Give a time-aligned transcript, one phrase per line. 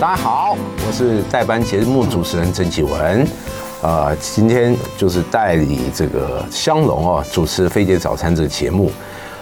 [0.00, 3.28] 大家好，我是代班节目主持人郑启文，
[3.82, 8.90] 呃，今天就是代理这个香龙哦，主持《飞碟早餐》这个节目。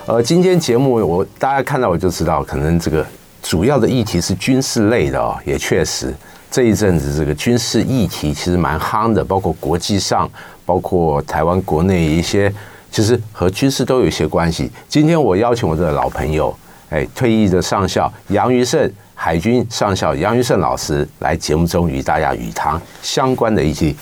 [0.07, 3.07] 呃，今天节目我大家看到我就知道，可能这个
[3.40, 6.12] 主要的议题是军事类的哦，也确实
[6.50, 10.29] 这一阵子这个军事议题其实蛮夯的，包括国际上，
[10.66, 12.52] 包括台湾国内一些，
[12.90, 14.68] 其实和军事都有一些关系。
[14.88, 16.53] 今天我邀请我的老朋友，
[16.90, 18.93] 哎，退役的上校杨余胜。
[19.21, 23.93] 海军上校杨云胜老师来节目中与大家与他相关的一些。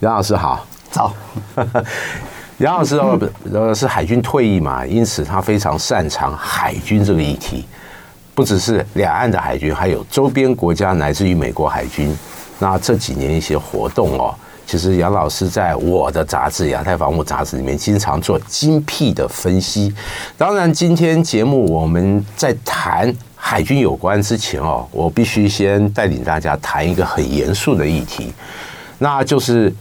[0.00, 1.10] 杨老师好，早。
[2.58, 3.18] 杨老师哦，
[3.50, 7.64] 呃，是海军退役嘛，因此他非常擅长海军这个议题，
[8.34, 12.14] 不只是两岸的海军，还有周边国家乃至于美国海军。
[12.58, 14.34] 那这几年一些活动哦，
[14.66, 19.94] 其实杨老师在我的杂志《亚太防务杂志》里面经常做精辟的分析。
[20.36, 23.10] 当然，今天节目我们在谈。
[23.48, 28.32] 海军有关之前哦，我必须先带领大家谈一个很严肃的议题，
[28.98, 29.72] 那就是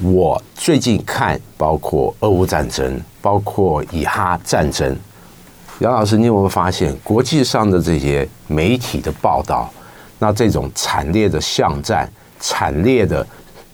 [0.00, 4.96] 我最近看，包括俄乌战争，包括以哈战争。
[5.80, 9.68] 杨老师，你有没有发现国际上的这些媒体的报道？
[10.20, 13.26] 那这种惨烈的巷战，惨烈的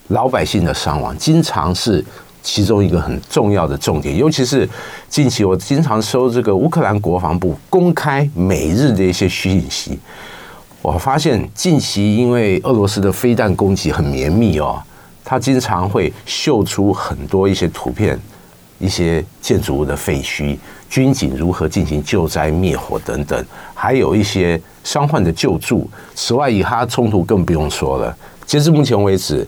[0.07, 2.03] 老百姓的伤亡，经常是。
[2.51, 4.67] 其中一个很重要的重点，尤其是
[5.07, 9.99] 近期我经常收这个乌克兰国防部公开每日的一些讯息，
[10.81, 14.83] 我发现近期因为俄罗斯的飞弹攻击很绵密哦，
[15.23, 18.19] 他经常会秀出很多一些图片，
[18.79, 20.57] 一些建筑物的废墟，
[20.89, 25.89] 军警如何进行救灾灭火等等，还有一些伤患的救助。
[26.15, 29.47] 此外，以哈冲突更不用说了，截至目前为止，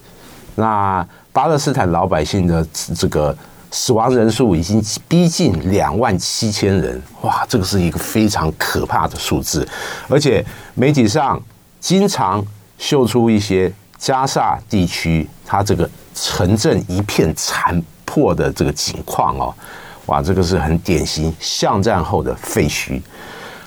[0.54, 1.08] 那。
[1.32, 3.36] 巴勒斯坦老百姓的这个
[3.70, 9.66] 死亡人数已经逼近两万七千人，哇，这个是一个非常可怕的数字，
[10.08, 11.40] 而且媒体上
[11.78, 12.44] 经常
[12.78, 19.54] 秀出一些加沙地区它这个城镇一片残破的这个景况哦，
[20.06, 23.00] 哇，这个是很典型巷战后的废墟。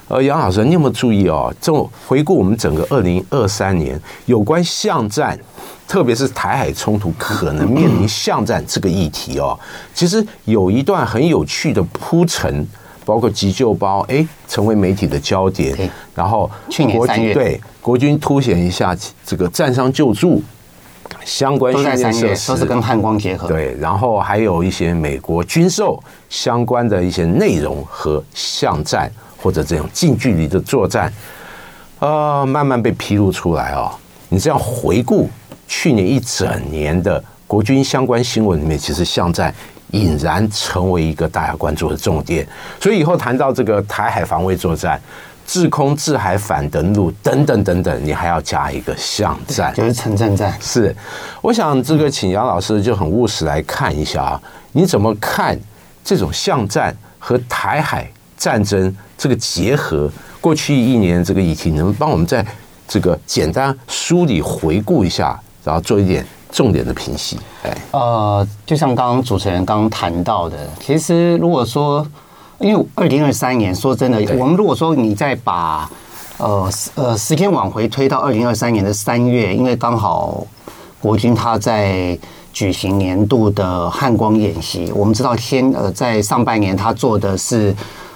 [0.08, 1.54] 而杨老师，你有没有注意哦？
[1.62, 5.38] 这种回顾我们整个二零二三年有关巷战。
[5.86, 9.60] 特别是台海冲突可能面临巷战这个议题哦，
[9.94, 12.66] 其实有一段很有趣的铺陈，
[13.06, 15.78] 包括急救包哎成为媒体的焦点，
[16.16, 20.42] 然后去年三月对国军凸显一下这个战伤救助
[21.24, 29.12] 相关训练设施都是跟汉光结合，对，然后还有一些美国军售相关的一些内容和巷战
[29.44, 31.12] 或者这种近距离的作战，
[32.00, 33.92] 呃，慢慢被披露出来哦。
[34.30, 35.30] 你这样回顾。
[35.66, 39.52] 去年一整年的国军相关新闻里面，其实巷战
[39.92, 42.46] 俨然成为一个大家关注的重点。
[42.80, 45.02] 所以以后谈到这个台海防卫作战、
[45.48, 50.56] 制空、制海、反登陆等等等等，你还要加一个巷战，就是城镇战。
[50.62, 50.96] 是，
[51.42, 54.42] 我想这个请杨老师就很务实来看一下啊，
[54.74, 55.58] 你怎么看
[56.04, 60.10] 这种巷战和台海战争这个结合？
[60.42, 62.46] 过去一年这个议题，能帮我们在
[62.88, 65.40] 这个简单梳理回顾一下？
[65.64, 72.06] 然后做一点重点的评析，哎，呃，就像刚刚主持人刚刚谈到的，其实如果说，
[72.60, 75.90] 因为二零二三年，说真的，我们如果说你再把
[76.38, 80.46] 呃呃时间往回推到二零二三年的三月，因为刚好
[81.00, 82.20] 国军他在
[82.52, 87.74] 举行年度的汉光演习，我们知道先呃在上半年他做的是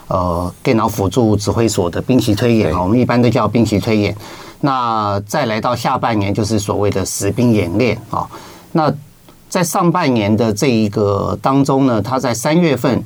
[0.08, 4.16] 呃电脑辅助指挥所的兵棋推演啊，我们一般都叫兵棋推演。
[4.62, 8.28] 那再来到下半年，就是所谓的实兵演练啊。
[8.72, 8.92] 那
[9.48, 13.04] 在上半年的这一个当中呢，他在三月份，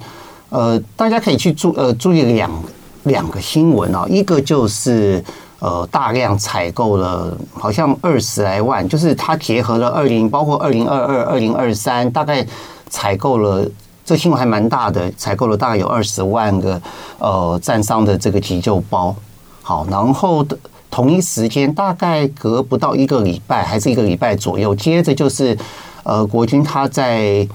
[0.49, 2.49] 呃，大家可以去注呃注意两
[3.03, 4.05] 两个新闻啊。
[4.09, 5.23] 一个就是
[5.59, 12.45] 呃大量采购了，好像二十来万，就是他结合了二零，包括二零二二、二零二三，大概
[12.89, 13.63] 采购了，
[14.05, 16.81] 这新闻还蛮大的，采购了大概有二十万个
[17.19, 19.15] 呃战伤的这个急救包。
[19.61, 20.57] 好，然后的。
[20.93, 25.57] 同一时间，大概隔不到一个礼拜，还是一个礼拜左右，接着就是，
[26.03, 27.47] 呃，国军他在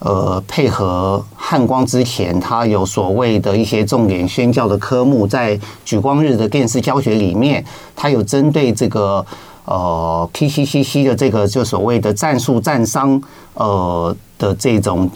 [0.00, 7.64] 呃配合汉光之前，他有所谓的一些重点宣教的科目，在举光日的电视教学里面，
[7.94, 9.24] 他有针对这个
[9.64, 13.22] 呃 PCCC 的这个就所谓的战术战伤
[13.54, 15.08] 呃的这种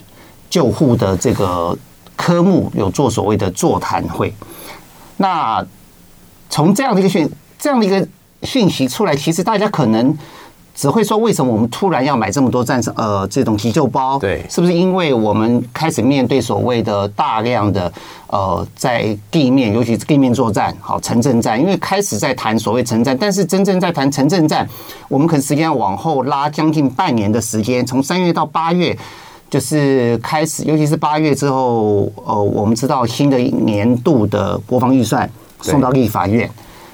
[0.51, 1.77] 救护的这个
[2.17, 4.35] 科目，有做所谓的座谈会。
[5.17, 5.65] 那
[6.49, 7.31] 从这样的一个讯。
[7.59, 8.07] 这样的一个
[8.43, 10.15] 讯息出来，其实大家可能
[10.75, 14.19] 只会说为什么我们突然要买这么多战争呃这种急救包？
[14.19, 17.91] 对，是不是因为我们开始面对所谓的大量的
[18.27, 24.69] 呃在地面，尤其是地面作战，好城镇战，因为开始在谈所谓城镇，但是真正在谈城镇战，
[25.09, 28.97] 我们可能时间要往后拉将近半年的时间，从三月到八月。
[29.49, 36.51] 就是开始，尤其是八月之后，呃，我们知道新的一年度的国防预算送到立法院，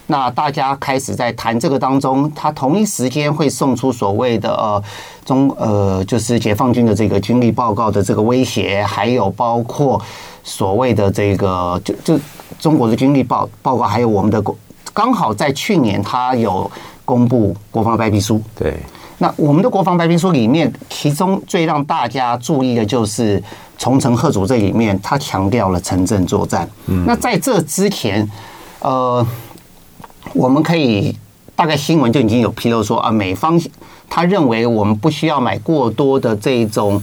[0.06, 4.82] 那大家开始在谈这个当中，他同一时间会送出所谓的呃
[5.24, 10.00] 中呃，就是解放军的这个军力报告的这个威胁，还有包括
[10.44, 12.20] 所谓的这个就就
[12.58, 14.54] 中国的军力报报告，还有我们的国，
[14.92, 16.70] 刚好在去年他有
[17.04, 18.76] 公布国防白皮书，对。
[19.22, 23.40] 那我们的国防白皮书里面，其中最让大家注意的就是
[23.78, 26.68] 重城贺主这里面，他强调了城镇作战。
[26.86, 28.28] 嗯，那在这之前，
[28.80, 29.24] 呃，
[30.32, 31.16] 我们可以
[31.54, 33.56] 大概新闻就已经有披露说啊，美方
[34.10, 37.00] 他认为我们不需要买过多的这种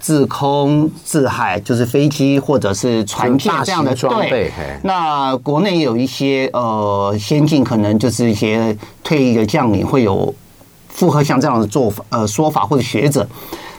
[0.00, 4.50] 制空、制海，就是飞机或者是船舰这样的装备。
[4.82, 10.34] 那国内有一些呃先进，可能就是一些退役的将领会有。
[10.90, 13.26] 符合像这样的做法呃说法或者学者，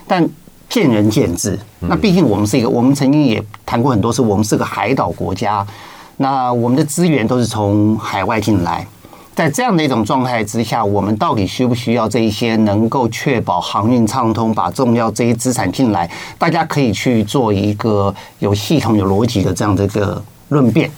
[0.07, 0.27] 但
[0.67, 1.59] 见仁见智。
[1.81, 5.65] 那毕竟我们是一个，我们曾经也谈过很多次，我们是个海岛国家，
[6.17, 8.87] 那我们的资源都是从海外进来，
[9.35, 16.09] 在这样的一种状态之下，我们到底需不需要这一些能够确保航运畅通，把重要这些资产进来？
[16.37, 20.89] 大家可以去做一个有系统、有逻辑的这样的一个论辩。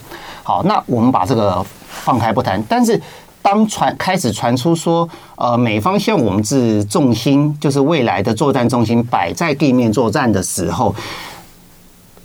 [0.44, 3.02] 好，那我们把这个放开不谈，但是。
[3.44, 10.96] 当传开始传出说，呃，美方向我们是重心，就是未来的作战重心摆在地面作战的时候，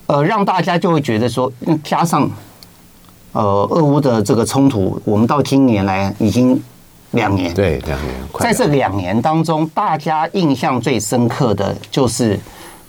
[0.07, 1.53] 呃，让大家就会觉得说，
[1.85, 2.31] 加上，
[3.33, 6.63] 呃，俄乌的这个冲突，我们到今年来已经
[7.11, 12.39] 两年，对，两年，在这两年当中，大家印象最深刻的就是。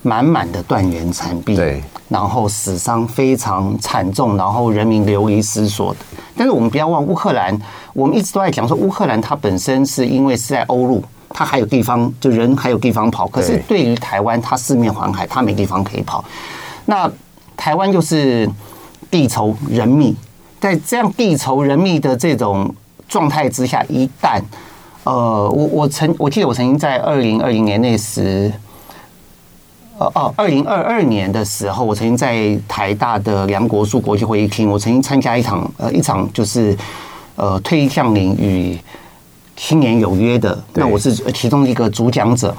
[0.02, 6.00] 满满的断垣残壁，对，然后死伤非常惨重，然后人民流离失所的。
[6.38, 7.60] 但是我们不要忘，乌克兰，
[7.94, 13.28] 我们一直都在讲说，乌克兰它本身是因为是在欧陆，它还有地方，就人还有地方跑。
[13.28, 16.24] 可是对于台湾，它四面环海，它没地方可以跑。
[16.86, 17.12] 那
[17.58, 18.50] 台湾就是
[19.12, 20.16] 地稠人密，
[20.62, 22.74] 在这样地稠人密的这种
[23.10, 24.42] 状态之下，一旦
[25.04, 28.50] 呃，我我曾我记得我曾经在二零二零年那时。
[30.00, 36.76] 呃哦，二零二二年的时候，我曾经在台大的梁国树国际会议厅，我曾经参加一场呃一场就是
[37.36, 38.80] 呃退役将领与
[39.58, 42.56] 青年有约的，那我是其中一个主讲者。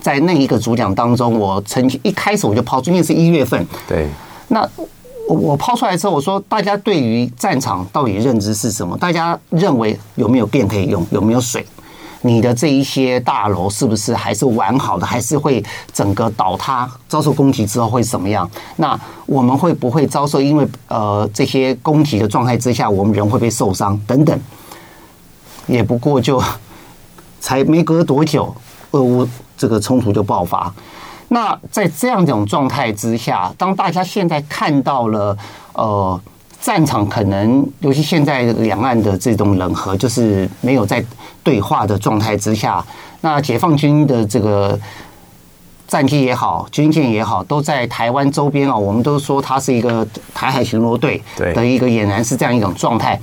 [0.00, 4.08] 在那一个主讲当中，我曾经一开始我就抛出，因为是一月份，对，
[4.48, 4.66] 那
[5.28, 8.96] 我我抛出来之后，我说大家对于战场到底认知是什么？
[8.96, 11.06] 大家认为有没有电可以用？
[11.10, 11.66] 有没有水？
[12.22, 15.06] 你的这一些大楼是不是还是完好的？
[15.06, 16.90] 还是会整个倒塌？
[17.08, 18.48] 遭受攻击之后会怎么样？
[18.76, 20.40] 那我们会不会遭受？
[20.40, 23.98] 因为呃这些攻击的状态之下，我们人会不会受伤？
[24.06, 24.38] 等等，
[25.66, 26.42] 也不过就
[27.40, 28.54] 才没隔多久，
[28.90, 29.26] 俄乌
[29.56, 30.72] 这个冲突就爆发。
[31.28, 35.36] 那在这样一种状态之下，当大家现在看到了
[35.72, 36.20] 呃。
[36.60, 41.02] 战场可能，尤其现在两岸的这种冷和，就是没有在
[41.42, 42.84] 对话的状态之下，
[43.22, 44.78] 那解放军的这个
[45.88, 48.76] 战机也好，军舰也好，都在台湾周边啊。
[48.76, 53.18] 我们都说它是一个台海巡逻队的一个俨然是这样一种状态。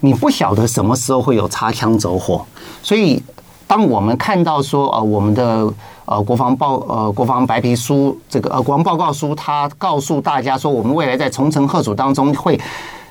[0.00, 2.44] 你不晓得什么时候会有擦枪走火，
[2.82, 3.22] 所以
[3.66, 5.72] 当我们看到说，呃，我们的。
[6.10, 12.60] 呃，国防报呃，国防白皮书这个呃，国防报告书，它告诉大家说，我们未来在重城贺阻当中会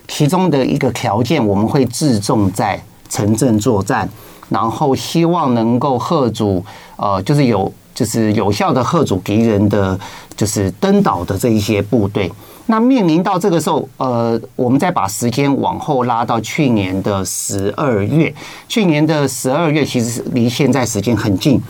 [0.10, 2.78] 其中的一个条件，我们会置重在
[3.08, 4.10] 城镇作战，
[4.50, 6.62] 然后希望能够贺阻
[6.98, 9.98] 呃，就是有就是有效的贺阻敌人的
[10.36, 12.30] 就是登岛的这一些部队。
[12.66, 18.36] 那面临到这个时候，呃，我们再把时间往后拉到去年的十二月，
[18.68, 21.62] 去年的十二月其实离现在时间很近。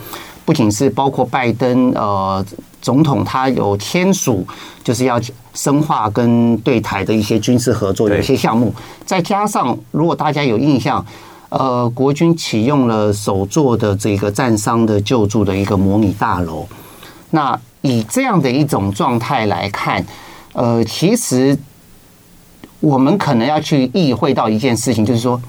[0.50, 2.44] 不仅是包括拜登呃
[2.82, 4.44] 总统，他有签署
[4.82, 5.20] 就是要
[5.54, 8.74] 深化跟对台的一些军事合作有一些项目，
[9.06, 11.06] 再加上如果大家有印象，
[11.50, 16.66] 呃，国军启用了首座的这个战伤的救助的一个模拟大楼。
[17.30, 20.04] 那以这样的一种状态来看，
[20.54, 21.56] 呃，其实
[22.80, 25.40] 我们可能要去意会到一件事情，就是说。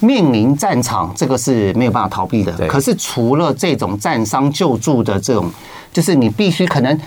[0.00, 2.52] 面临战场，这个是没有办法逃避的。
[2.66, 5.50] 可是除了这种战伤救助的这种，
[5.92, 7.00] 就是你必须可能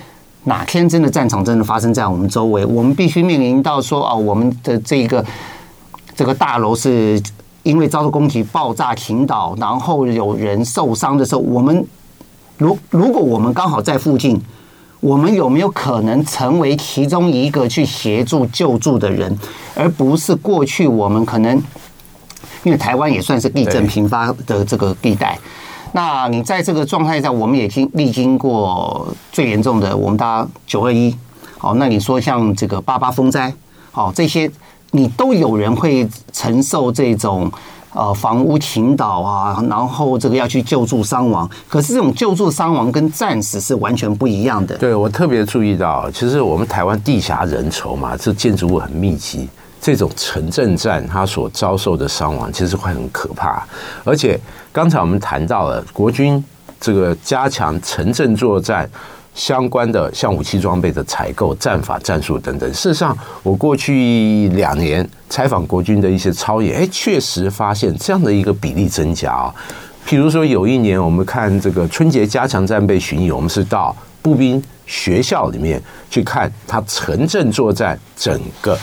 [0.45, 5.23] 哪天真的战场真的发生在我们周围，我们必须面临到说啊，我们的这个
[6.15, 7.21] 这个大楼是
[7.63, 11.85] 因为遭到攻击爆炸倾倒，然后有人受伤的时候，我们
[12.57, 14.41] 如如果我们刚好在附近，
[14.99, 19.37] 我们有没有可能成为其中一个去协助救助的人，
[19.75, 21.61] 而不是过去我们可能
[22.63, 25.37] 因为台湾也算是地震频发的这个地带，
[25.93, 31.15] 那你在这个状态下，我们也经历经过最严重的，我们大家九二一，
[31.57, 33.53] 好，那你说像这个八八风灾，
[33.91, 34.51] 好这些。
[34.91, 37.47] 你都有人会承受这种
[37.93, 41.47] 呃房屋倾倒啊，然后这个要去救助伤亡。
[41.67, 44.75] 可是这种救助伤亡跟战死是完全不一样的。
[44.79, 49.47] 对，我特别注意到，其实我们台湾地狭人稠嘛，这建筑物很密集，
[49.81, 53.65] 这种城镇战它所遭受的伤亡其实会很可怕。
[54.03, 54.39] 而且
[54.71, 56.43] 刚才我们谈到了国军
[56.79, 58.89] 这个加强城镇作战。
[59.35, 62.69] 相关的像武器装备的采购、战法、战术等等。
[62.73, 69.53] 事实上，我过去两年采访国军的一些操演，哎，确实发现这样的一个比例增加啊。
[70.05, 78.77] 譬如说，有一年我们看这个春节加强战备巡演，我们是到步兵学校里面去看他城镇作战整个，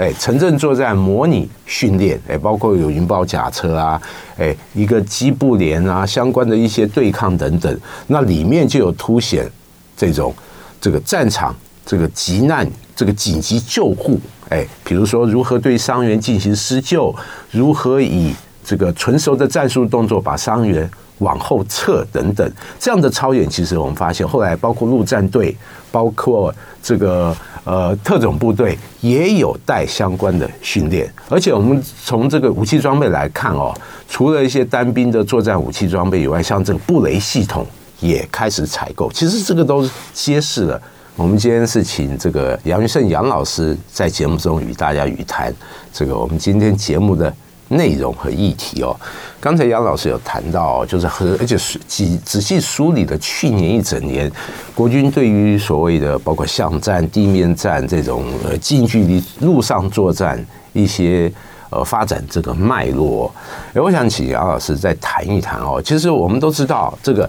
[0.00, 4.00] 哎，城镇作战模拟训练，哎，包括有云豹甲车啊，
[4.38, 9.46] 哎，一个机步连啊，相关的一些对抗等等，那里面就有凸显。
[9.94, 10.34] 这种
[10.80, 11.54] 这个战场
[11.84, 12.66] 这个急难
[12.96, 17.14] 这个紧急救护，哎，比如说如何对伤员进行施救，
[17.50, 25.54] 如何以这个纯熟的战术动作把伤员往后撤等等，这样的操演，其实我们发现后来包括陆战队，
[25.92, 33.74] 包括这个呃特种部队也有带相关的训练，而且我们从这个武器装备来看哦，
[34.08, 37.66] 除了一些单兵的作战武器装备以外，像这个布雷系统。
[38.00, 40.82] 也开始采购，其实这个都揭示了。
[41.16, 45.54] 我们今天是请这个杨云胜杨老师在节目中与大家语谈
[45.92, 47.30] 这个我们今天节目的
[47.70, 48.94] 内容和议题哦。
[49.40, 54.30] 刚才杨老师有谈到，就是和而且是仔仔细梳理了去年一整年
[54.74, 60.38] 国军对于所谓的包括巷战、地面战这种呃近距离陆上作战
[60.72, 61.32] 一些
[61.70, 63.34] 呃发展这个脉络。
[63.74, 65.82] 哎，我想请杨老师再谈一谈哦。
[65.84, 67.28] 其实我们都知道这个。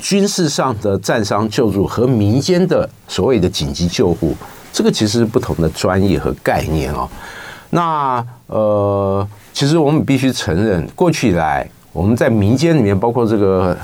[0.00, 4.36] 军事上的战伤救助和民间的所谓的紧急救护，
[4.72, 7.08] 这个其实是不同的专业和概念哦。
[7.70, 13.76] 那呃，其实我们必须承认，过去以来我们在民间里面，包括这个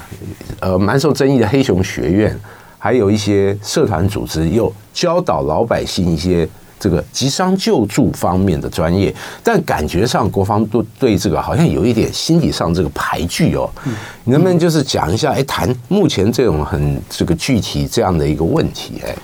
[0.61, 2.38] 呃蛮受争议的黑熊学院，
[2.78, 6.49] 还有一些社团组织，又教导老百姓一些。
[6.78, 9.12] 这个急伤救助方面的专业，
[9.43, 13.69] 但感觉上国防部对这个好像有一点心理上这个排拒哦。
[14.25, 15.33] 你能不能就是讲一下？
[15.33, 19.00] 哎，谈目前这种很这个具体这样的一个问题？
[19.07, 19.16] 哎，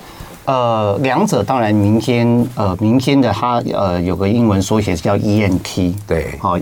[0.44, 6.58] 呃，两者当然民间呃民间的它呃有个英文缩写是叫 ENT，对，好，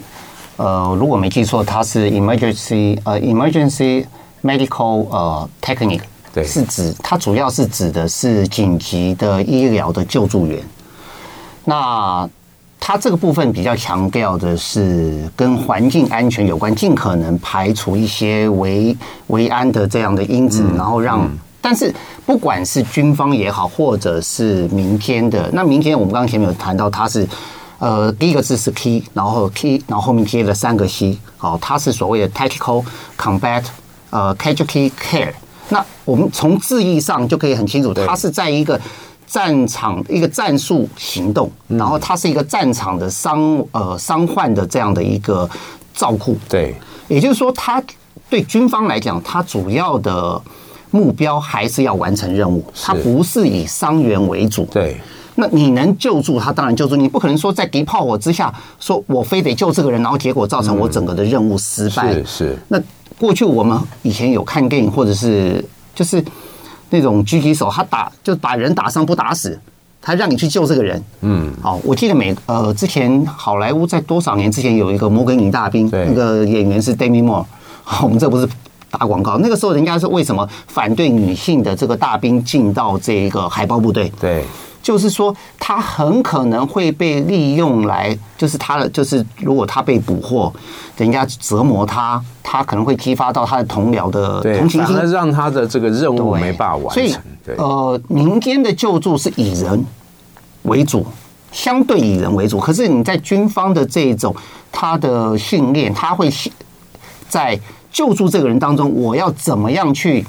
[0.56, 4.04] 呃，如果没记错，它是 Emergency 呃 Emergency
[4.42, 6.02] Medical 呃 Technique，
[6.34, 10.62] 对，是指它主要是指的是紧急的医疗的救助员。
[11.64, 12.28] 那
[12.78, 18.94] 它这个部分比较强调的是跟环境安全有关，尽可能排除一些危
[19.28, 21.26] 危安的这样的因子，然后让。
[21.60, 27.26] 但是不管是军方也好，或者是明天的，那明天我们刚刚前面有谈到，它是
[27.78, 32.84] 呃第一个字是 key，然后 key，然后后面接了三个 c，好，它是所谓的 tactical
[33.18, 33.64] combat
[34.10, 35.32] 呃 casualty care。
[35.68, 38.80] 那我们从字义上就可以很清楚，它是在一个。
[39.32, 45.48] 战场一个战术行动，然后它是一个战场的伤呃伤患的这样的一个
[45.94, 46.36] 照顾。
[46.48, 46.74] 对，
[47.06, 47.80] 也就是说，它
[48.28, 50.42] 对军方来讲，它主要的
[50.90, 54.64] 目标还是要完成任务，它不是以伤员为主。
[54.72, 54.96] 对，
[55.36, 56.96] 那你能救助他，当然救助。
[56.96, 62.12] 你不可能说在敌炮火之下，说我非得救这个人，然后结果造成我整个的任务失败。
[62.14, 62.58] 是是。
[62.68, 62.80] 那
[63.18, 66.22] 过去我们以前有看电影，或者是就是。
[66.92, 69.56] 那种狙击手，他打就把人打伤不打死，
[70.02, 71.00] 他让你去救这个人。
[71.20, 77.44] 嗯，哦，我记得美呃之前好莱坞在多少年之前有一个摩根女大兵，那个演员是 Demi Moore。
[77.84, 78.48] 好，我们这不是
[78.90, 84.12] 打广告，那个时候人家是为什么反对女性的这个大兵进到这个海豹部队？
[84.20, 84.44] 对。
[84.82, 90.50] 就是说，他很可能会被利用来，就是他的，就是如果他被捕获，
[90.96, 97.06] 人家折磨他，他可能会激发到他的同僚的同情心，让他的这个任务没办法完成。
[97.44, 99.84] 所以，呃，民间的救助是以人
[100.62, 101.06] 为主，
[101.52, 102.58] 相对以人为主。
[102.58, 104.34] 可是你在军方的这种
[104.72, 106.32] 他的训练，他会
[107.28, 110.24] 在救助这个人当中，我要怎么样去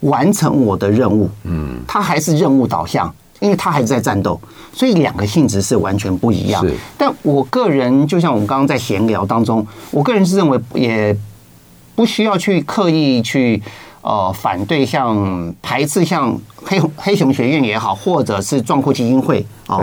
[0.00, 1.28] 完成我的任务？
[1.44, 3.12] 嗯，他还是任务导向。
[3.40, 4.40] 因为他还是在战斗，
[4.72, 6.64] 所以两个性质是完全不一样。
[6.96, 11.14] 但我个人就像我们刚刚在闲聊当中，我个人是认为也
[11.94, 13.60] 不需要去刻意去
[14.00, 19.78] 呃反对像排斥像黑黑熊学院也好，或者是壮阔基金会啊，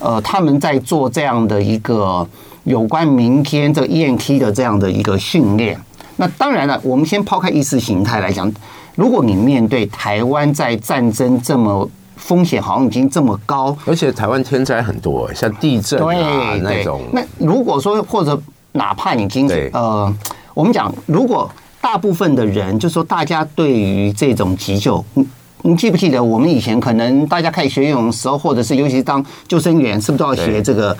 [0.00, 2.26] 呃，他们在做这样的一个
[2.64, 5.78] 有关明天这个 EMT 的这样的一个训练。
[6.16, 8.50] 那当然了，我们先抛开意识形态来讲，
[8.94, 17.02] 如果你面对台湾在战争这么风险好像已经这么高，而且台湾天灾很多，像地震啊那种。
[17.12, 18.40] 那如果说或者
[18.72, 20.10] 哪怕已经呃，
[20.54, 25.26] 我们讲如果大部分的人，就是说大家对于这种急救，你
[25.62, 30.96] 你记不记得我们以前可能大家开始学游泳的时候，或者是尤其是当救生员，是不是都要学这个？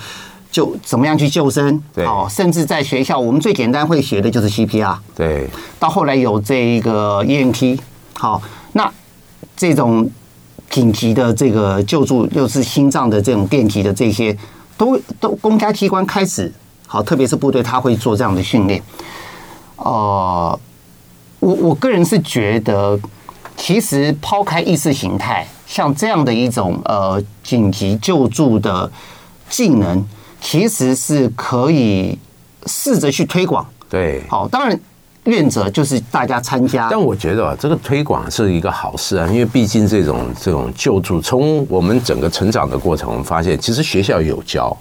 [0.56, 1.78] 就怎么样去救生？
[1.94, 4.96] 对，哦，甚至在学校，我们最简单会学的就是 CPR。
[5.14, 5.46] 对，
[5.78, 7.78] 到后来有这一个 EMT，
[8.14, 8.40] 好，
[8.72, 8.90] 那
[9.54, 10.10] 这种
[10.70, 14.34] 紧急的这个救助，又是心脏的这种电击的这些，
[14.78, 16.50] 都都公家机关开始
[16.86, 18.82] 好，特别是部队，他会做这样的训练。
[19.76, 20.58] 呃，
[21.40, 22.98] 我我个人是觉得，
[23.58, 28.90] 其实抛开意识形态，像这样的一种呃紧急救助的
[29.50, 30.02] 技能。
[30.40, 32.18] 其实是可以
[32.66, 34.78] 试着去推广，对，好，当然
[35.24, 36.88] 愿者就是大家参加。
[36.88, 44.76] 但我觉得啊这个推广是一个好事啊，因为毕竟这种这种救助，从我们整个成长的过程，我们发现其实学校有教，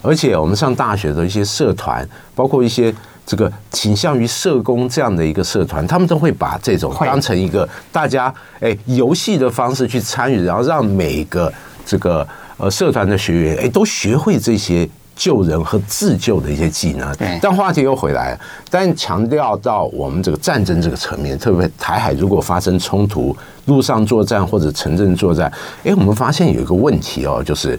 [0.00, 2.94] 而且我们上大学的一些社团，包括一些
[3.26, 11.52] 这个倾向于社工这样的一个社团，他们都会把这种当成一个大家哎游戏的方式去参与，然后让每个
[11.84, 12.26] 这个。
[12.62, 17.12] 呃，社团的学员哎，都学会这些救人和自救的一些技能。
[17.16, 17.36] 对。
[17.42, 18.40] 但话题又回来了，
[18.70, 25.52] 但强调到我们这个战争这个层面，特别台海如果发生冲突，陆上作战或者城镇作战，
[25.82, 27.76] 哎，我们发现有一个问题哦，就是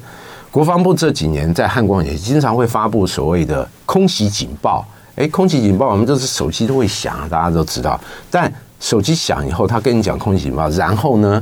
[0.51, 4.85] 国防部这几年在汉光也经常会发布所谓的空袭警报。
[5.15, 7.97] 哎，空袭警报，我们就是手机都会响，大家都知道。
[8.29, 11.41] 但手机响以后，他跟你讲空袭警报，然后呢？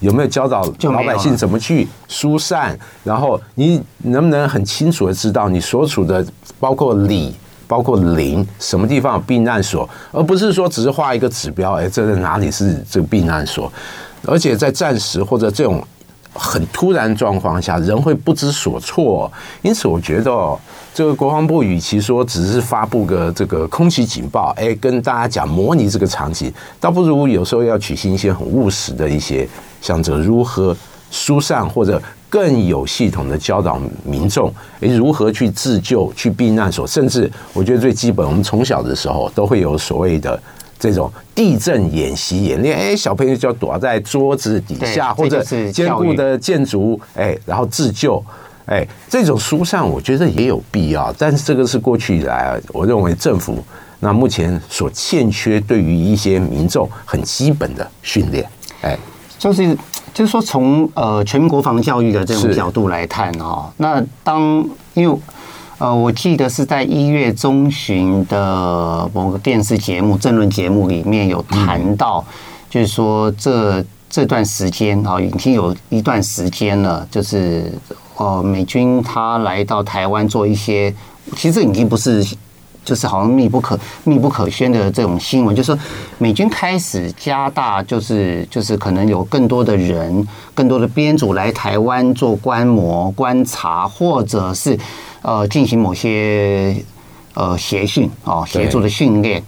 [0.00, 2.78] 有没有教导老百姓怎么去疏散？
[3.02, 6.24] 然后你能不能很清楚的知道你所处的
[6.60, 7.34] 包括里、
[7.66, 13.72] 包括邻什么地方有避难所，而不是说只是画一个指标，哎，这是哪里是这个避难所？
[14.26, 15.82] 而且在暂时或者这种
[16.32, 19.30] 很突然状况下，人会不知所措。
[19.62, 20.58] 因此，我觉得。
[20.94, 29.48] 这个国防部与其说只是发布个这个空袭警报，哎，跟大家讲模拟这个场景，倒不如有时候要举行一些很务实的一些，
[29.80, 30.76] 像这如何
[31.08, 40.42] 疏散或者更有系统的教导民众，哎，如何去自救、去避难所，甚至我觉得最基本，我们从小的时候都会有所谓的
[40.78, 48.22] 这种地震演习演练，哎，小朋友就要躲在桌子底下或者坚固的建筑，哎，然后自救。
[48.70, 53.64] 哎，这种疏散我觉得也有必要，但是这个是过去以来，我认为政府
[53.98, 58.46] 那目前所欠缺对于一些民众很基本的训练。
[58.82, 58.94] 哎，
[59.38, 59.74] 就是
[60.12, 64.62] 就是说从呃全民国防教育的这种角度来看哦，那当
[64.92, 65.18] 因为
[65.78, 72.24] 呃我记得是在一月中旬的某个电视节目政论节目里面有谈到，
[72.68, 77.72] 就是说这这段时间啊已经有一段时间了，就是。
[78.20, 80.92] 呃，美军他来到台湾做一些，
[81.36, 82.20] 其实已经不是，
[82.84, 85.78] 就是好像密不可密不可宣的这种新闻，就是说
[86.18, 94.76] 美军开始加大，就是就是可能有更多的人，更多的编组来台湾做观摩观察，或者是
[95.28, 96.82] 呃进行某些
[97.34, 99.42] 呃协训啊协助的训练。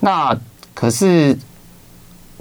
[0.00, 0.36] 那
[0.74, 1.38] 可是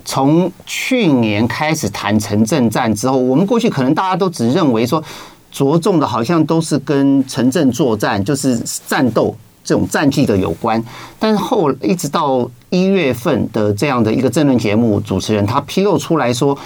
[0.03, 5.03] 从去年开始谈城镇战之后，我们过去可能大家都只认为说。
[5.53, 10.83] 着重的好像都是跟城镇作战，就是战斗这种战绩的有关。
[11.19, 16.57] 但是后一直到一月份的这样的一个政论节目主持人，他披露出来说，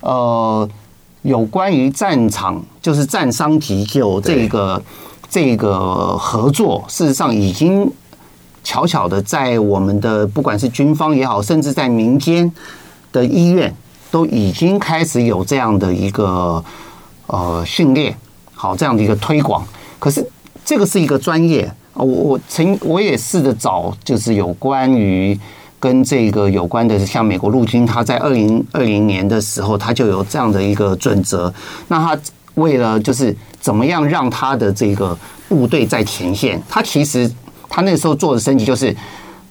[0.00, 0.68] 呃，
[1.22, 4.82] 有关于战场就是战伤急救这个
[5.34, 7.90] 这个合作，事实上已经
[8.62, 12.52] 悄悄的在我们的不管是军方也好，甚至在民间
[13.10, 13.74] 的医院
[14.12, 16.64] 都已经开始有这样的一个
[17.26, 18.16] 呃训练。
[18.54, 19.66] 好，这样的一个推广，
[19.98, 20.24] 可是
[20.64, 21.62] 这个是一个专业
[21.94, 21.98] 啊。
[21.98, 25.36] 我我曾我也试着找，就是有关于
[25.80, 31.52] 跟这个有关的，像美国陆军，他在二零二零年的时候，他就有这样的一个准则。
[31.88, 32.16] 那他
[32.54, 35.16] 为了就是怎么样让他的这个
[35.48, 37.30] 部队在前线，他其实
[37.68, 38.94] 他那时候做的升级就是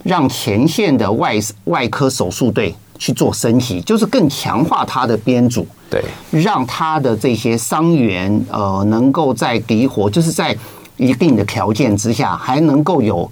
[0.04, 1.36] 让前线的外
[1.66, 10.56] 外科手术队去做升级，就是更强化他的编组，对，让他的这些伤员呃能够在敌火，就是在
[10.98, 13.30] 一定的条件之下，还能够有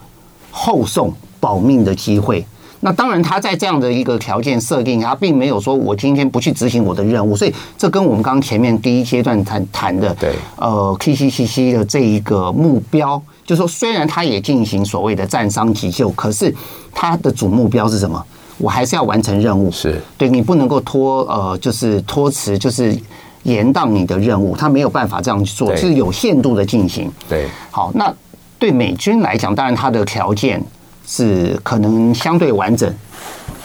[0.50, 2.46] 后送保命的机会。
[2.84, 16.54] 那当然，他在这样的一个条件设定，他并没有说我今天不去执行我的任务，所以这跟我们刚刚前面第一阶段谈谈的，对，呃，KCCC 的这一个目标，就是说虽然他也进行所谓的战伤急救，可是
[16.91, 18.26] 他的主目标是什么？
[18.58, 22.98] 我还是要完成任务，是对你不能够拖，呃，就是拖迟，就是
[23.44, 27.12] 延宕你的任务，他没有办法这样去做，是有限度的进行。
[27.30, 28.12] 对，好，那
[28.58, 30.60] 对美军来讲，当然他的条件。
[31.12, 32.89] 是可能相对完整。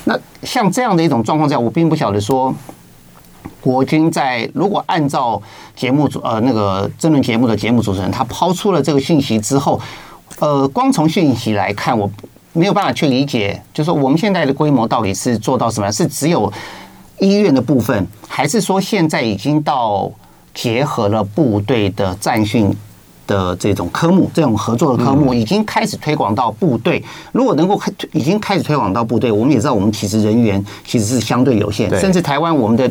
[0.02, 2.52] 那像这样的一种状况下，我并不晓得说，
[3.61, 5.40] 国军在如果按照
[5.76, 9.80] 节目组呃那个争论节目的节目主持人他抛出了这个信息之后，
[10.40, 12.11] 呃，光从信息来看，我
[12.52, 15.92] 没有办法去理解，就是说我们现在的规模到底是做到什么？
[15.92, 16.52] 是只有
[17.20, 20.11] 医院的部分，还是说现在已经到
[20.52, 22.74] 结合了部队的战训？
[23.26, 27.02] 的这种科目，这种合作的科目已经开始推广到部队。
[27.32, 32.90] 如果能够开，已经开始推广到部队，我们也知道，我们其实人员其实是相对有限，甚至台湾我们的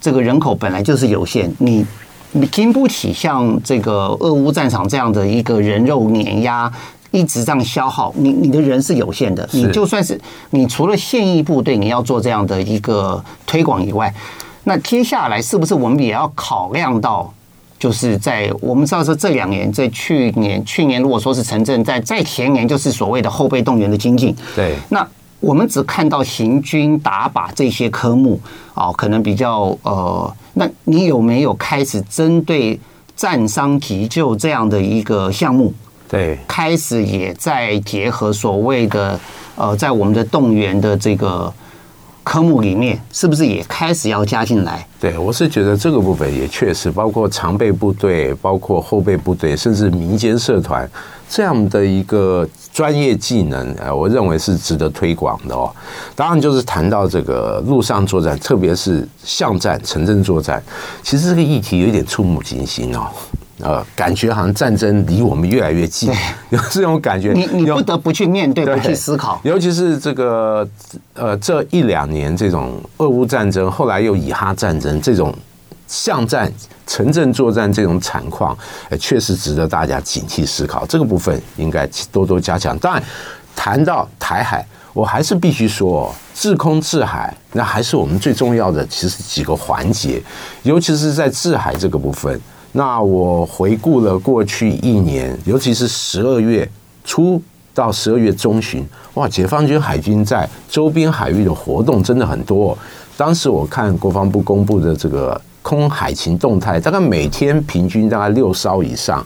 [0.00, 1.84] 这个人口本来就是有限，你
[2.32, 6.70] 你经不起像这个俄乌战场这样的一个人肉碾压，
[7.10, 9.48] 一直这样消耗，你你的人是有限的。
[9.52, 14.12] 你就算是你除了现役部队你要做这样的一个推广以外，
[14.64, 17.32] 那接下来是不是我们也要考量到？
[17.84, 24.34] 就是在我们知道说这两年，在去年去年如果说是城镇，在在前年就是所谓的后备动员的精进。
[24.56, 25.06] 对，那
[25.38, 28.40] 我们只看到行军打靶这些科目
[28.72, 32.80] 啊，可能比较呃，那你有没有开始针对
[33.14, 35.70] 战伤急救这样的一个项目？
[36.08, 39.20] 对，开始也在结合所谓的
[39.56, 41.52] 呃，在我们的动员的这个。
[42.24, 44.84] 科目里面是不是也开始要加进来？
[44.98, 50.90] 对，我是觉得这个部分也确实，包括常备部队、包括后备部队，甚至民间社团
[51.28, 55.70] 这样的一个专业技能，呃，我认为是值得推广的哦。
[56.16, 60.62] 当然，就是谈到这个陆上作战，特别是巷战、城镇作战，
[61.02, 63.06] 其实这个议题有一点触目惊心哦。
[63.60, 66.12] 呃，感觉好像战争离我们越来越近，
[66.50, 67.32] 有这种感觉。
[67.32, 69.40] 你你不得不去面对，不去思考。
[69.44, 70.68] 尤其是这个
[71.14, 75.32] 呃，这一两年这种俄乌战争，后来又以哈战争这种
[75.86, 76.52] 巷战、
[76.84, 78.58] 城镇作战这种惨况，
[78.90, 80.84] 呃，确实值得大家警惕思考。
[80.86, 82.76] 这个部分应该多多加强。
[82.78, 83.02] 当然，
[83.54, 90.20] 谈到台海，我还是必须说，制空制海，那还是我们最重要的，其实几个环节，
[90.64, 92.40] 尤其是在制海这个部分。
[92.76, 96.68] 那我回顾了过去一年，尤其是十二月
[97.04, 97.40] 初
[97.72, 98.84] 到十二月中旬，
[99.14, 102.76] 哇，解放军海军在周边海域的活动真的很多。
[103.16, 109.24] 当时我看国防部公布的这个空海情动态，大概每天平均大概六艘以上。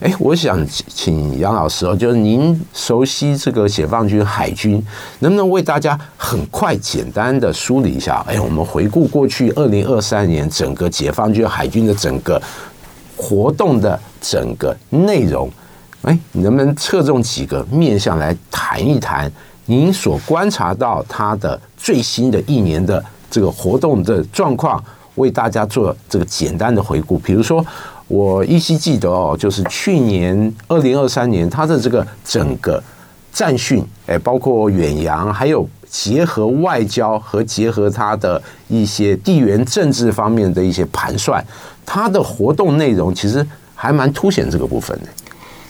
[0.00, 4.84] 哎，我想请杨老师哦，就是您熟悉这个解放军海军，
[5.20, 8.22] 能不能为大家很快简单的梳理一下？
[8.28, 12.42] 哎，我们回顾过去二零二三年整个解放军海军的整个。
[13.16, 15.50] 活动的整个内容，
[16.02, 19.30] 哎，能不能侧重几个面向来谈一谈？
[19.66, 24.82] 您所观察到它的最新的一年的这个活动的状况，
[25.14, 27.16] 为大家做这个简单的回顾。
[27.18, 27.64] 比如说，
[28.08, 32.82] 我依稀记得哦，就是去年二零二三年，它的这个整个
[33.32, 41.44] 战训，哎，包括远洋，还有结合外交和结合它的一些地缘政治方面的一些盘算。
[41.84, 45.06] 它的活动内容其实还蛮凸显这个部分的。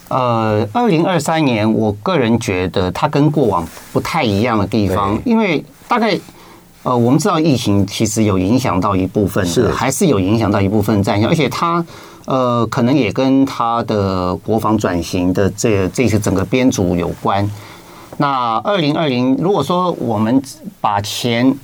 [0.08, 6.18] 呃，二零二三年，我个人觉得它跟过往不太一样的地方，因为大概
[6.82, 11.82] 呃，我们知道疫情其实有影响到一部分，是还是有影响到一部分战线，而且它
[12.24, 17.50] 呃，可能也跟它的国防转型的这这些整个编组有关。
[18.18, 20.42] 那二零二零，如果说我们
[20.80, 21.56] 把前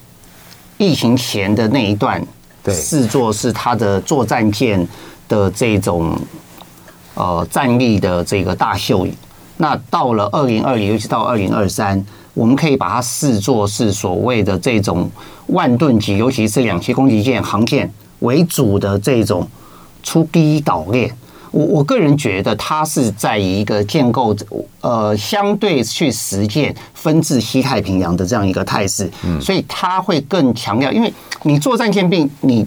[0.76, 2.24] 疫情前的那一段。
[2.70, 4.86] 视作是他的作战舰
[5.26, 6.14] 的这种
[7.14, 9.06] 呃战力的这个大秀。
[9.56, 15.10] 那到了二零二零，尤其到二零二三，我们可以把它视作是所谓的这种
[15.46, 19.48] 万吨级，尤其是两栖攻击舰、航舰为主的这种
[20.08, 21.14] 出第一岛链。
[21.50, 24.34] 我我个人觉得，它是在一个建构
[24.80, 32.66] 呃相对去实践分治西太平洋的这样一个态势，所以它会更强调，因为你作战舰并你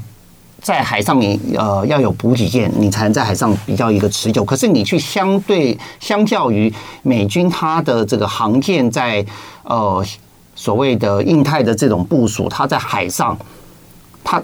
[0.61, 4.43] 在海上你呃要有补给舰，你才能在海上比较一个持久。
[4.43, 6.71] 可是你去相对相较于
[7.03, 9.23] 美军它的这个航舰在
[9.63, 10.03] 呃
[10.55, 13.37] 所谓的印太的这种部署，它在海上，
[14.23, 14.41] 它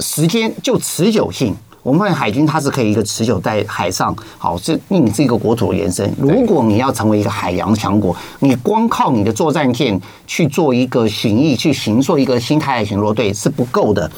[0.00, 1.54] 时间就持久性。
[1.82, 6.12] 我们发现海军它是可以一个持久在海上，好，这你是一个国土的延伸。
[6.18, 14.10] 如果你要成为一个海洋强国，你光靠你的作战舰去做一个巡弋，去行做一个新台海巡逻队是不够的。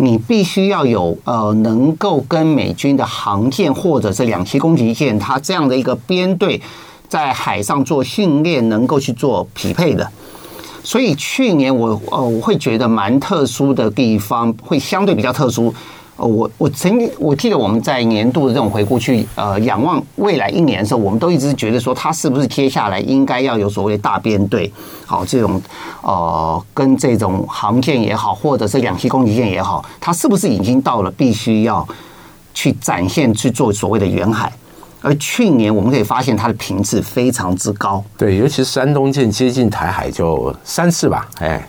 [0.00, 6.60] 你必须要有呃，能够跟美军的航舰或者是两栖攻击舰，它这样的一个编队
[7.08, 10.08] 在海上做训练，能够去做匹配的。
[10.84, 15.74] 所以去年我呃，我会觉得蛮特殊的地方，会相对比较特殊。
[16.18, 24.70] 呃，我我曾经我记得我们在年度的这种回顾去呃仰望未来一年的时候，我们都一直觉得说，它是不是接下来应该要有所谓大编队，
[25.06, 25.62] 好，这种
[26.02, 31.86] 呃跟这种航舰也好，或者是两栖攻击舰也好，它是不是已经到了必须要
[32.52, 34.52] 去展现去做所谓的远海？
[35.00, 41.62] 而去年我们可以发现它的频次非常之高，对，尤其是山东舰接近台海就三次吧，哎。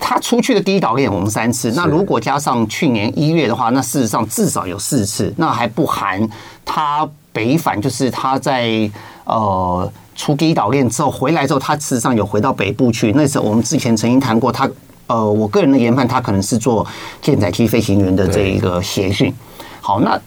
[0.00, 6.28] 他出去的第一岛链我们三次，那如果加上去年一月的话，那事实上至少有四次，那还不含
[6.64, 8.90] 他北返，就是他在
[9.22, 13.12] 呃出第一岛链之后回来之后，他事实上有回到北部去。
[13.12, 14.68] 那时候我们之前曾经谈过，他
[15.06, 16.84] 呃，我个人的研判，他可能是做
[17.22, 19.32] 舰载机飞行员的这一个协训。
[19.80, 20.20] 好，那。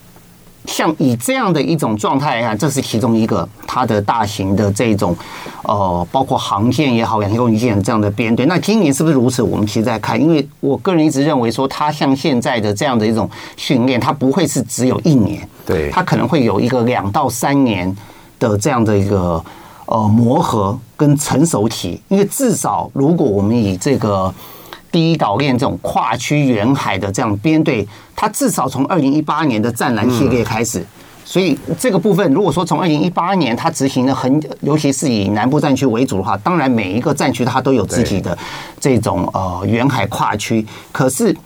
[0.68, 5.16] 像以这样的一种状态来看，这是其中一个它的大型的这种，
[5.64, 8.44] 呃，包括航舰也好，两栖攻击舰这样的编队。
[8.46, 9.42] 那今年是不是如此？
[9.42, 17.96] 我们其实在看，因为我个人一直认为说，它像现在的这样的一种训练，它不会是只有一年，对，它可能会有一个两到三年
[18.38, 19.42] 的这样的一个
[19.86, 22.00] 呃磨合跟成熟期。
[22.08, 24.32] 因为至少如果我们以这个。
[24.90, 30.84] 第一岛链这种跨区远海的这样编队，它至少从二零一八年的战蓝系列开始，
[31.24, 38.36] 所以这个部分如果说从二零一八年它执行的很，尤其是以南部战区为主的话，当然每一个战区它都有自己的
[38.80, 41.36] 这种呃远海跨区，可是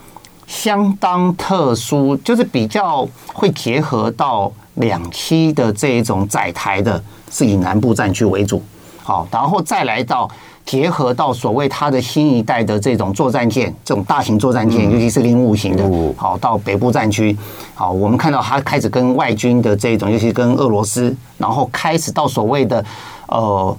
[0.47, 8.63] 相当特殊，就是比较会结合到两栖的这一种载台的，是以南部战区为主，
[9.03, 10.31] 好，然后再来到。
[10.65, 15.85] 结合到所谓它的新一代的这种作战舰，这种大型作战舰，尤其是零五型的，
[16.17, 17.37] 好到北部战区，
[17.75, 22.83] 好，我们看到它开始跟外军的这种，尤其跟俄罗斯，然后开始到所谓的
[23.27, 23.77] 呃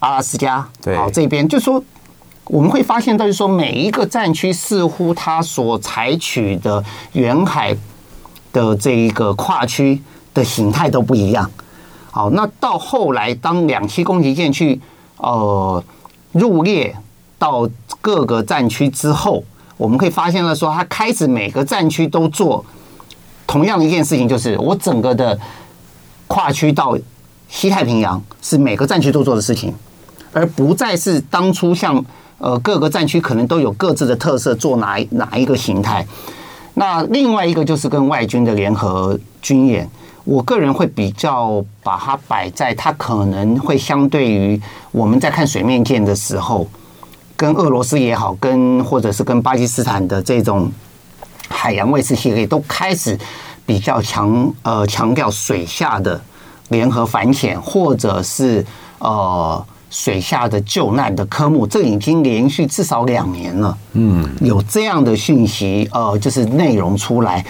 [0.00, 0.58] 阿拉斯加，
[0.96, 1.82] 好这边，就是说
[2.46, 7.74] 我们会发现到，就是说每一个战区似乎它所采取的远海
[8.52, 10.02] 的这一个跨区
[10.34, 11.48] 的形态都不一样。
[12.10, 14.80] 好，那到后来当两栖攻击舰去
[15.18, 15.82] 呃。
[16.32, 16.94] 入列
[17.38, 17.68] 到
[18.00, 19.42] 各个战区之后，
[19.76, 22.64] 我们可以发现了说，他开始每个战区都做
[23.46, 25.38] 同样一件事情，就是我整个的
[26.26, 26.96] 跨区到
[27.48, 29.72] 西太平洋是每个战区都做的事情，
[30.32, 32.04] 而不再是当初像
[32.38, 36.06] 呃各个战区可能都有各自的特色，做哪哪一个形态。
[36.74, 39.88] 那另外一个就是跟外军的联合军演。
[40.28, 44.60] 我个人会比较把它摆在，它可能会相对于
[44.92, 46.68] 我们在看水面舰的时候，
[47.34, 50.70] 跟俄罗斯也好，跟或者是跟巴基斯坦的这种
[51.48, 53.18] 海洋卫士系列都开始
[53.64, 56.20] 比较强呃强调水下的
[56.68, 58.62] 联合反潜，或者是
[58.98, 67.42] 呃水下的救难的科目，这已经连续至少两年了，嗯，有这样的讯息呃，就是内容出来。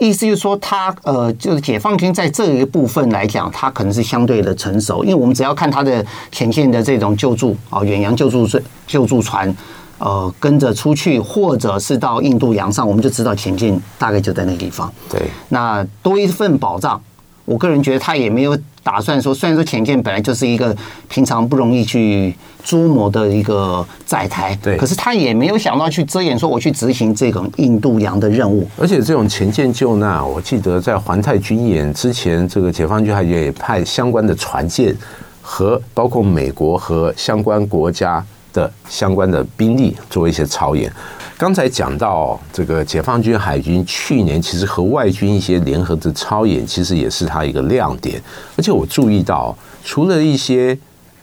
[0.00, 9.54] 意思就是说，他呃，就是解放军在这一部分来讲，他可能是相对的成熟，因为我们只要看他的前线的这种救助啊，远洋救助船、救助船，
[9.98, 14.92] 呃，跟着出去，或者是到印度洋上，我们就知道前线大概就在那个地方。
[15.10, 17.00] 对，那多一份保障。
[17.44, 18.54] 我个人觉得他也没有
[18.88, 20.74] 打算说，虽然说前舰本来就是一个
[21.10, 28.66] 平常不容易去捉摸的一个载台，对，可是他也没有想到去遮掩说我去执行这种印度洋的任务。
[28.78, 34.96] 而且这种前舰救难，我记得在环太军演之前，这个解放军还也派相关的船舰
[35.42, 38.24] 和包括美国和相关国家
[38.54, 40.90] 的相关的兵力做一些操演。
[41.38, 48.20] 刚才讲到这个解放军海军去年其实和外军一些联合的操演，其实也是它一个亮点。
[48.56, 50.76] 而且我注意到，除了一些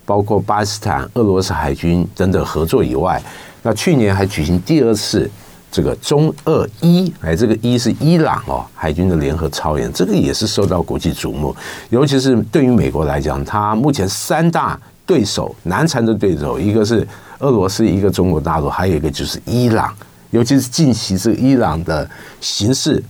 [0.06, 3.22] 包括巴基斯坦、俄罗斯海军等等合作以外，
[3.62, 5.30] 那去年还举行第二次
[5.70, 11.54] 这个中俄伊，哎，这个伊是伊朗哦海军的联合操演，这个也是受到国际瞩目。
[11.90, 17.06] 尤其是对于美国来讲，它目前三大对手难缠的对手，一个是。
[17.46, 19.94] 俄罗斯一个中国大陆，还有一个就是伊朗，
[20.32, 22.10] 尤其是近期这个伊朗的
[22.42, 23.02] 形势，